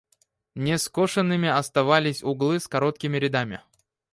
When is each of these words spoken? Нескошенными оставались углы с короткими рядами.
Нескошенными 0.55 1.47
оставались 1.47 2.23
углы 2.23 2.59
с 2.59 2.67
короткими 2.67 3.17
рядами. 3.17 3.61